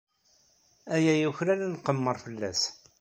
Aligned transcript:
Aya 0.95 1.13
yuklal 1.19 1.49
ad 1.65 1.71
nqemmer 1.73 2.17
fell-as. 2.23 2.61